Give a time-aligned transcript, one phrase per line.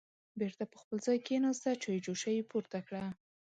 [0.39, 3.03] بېرته په خپل ځای کېناسته، چایجوش یې پورته کړه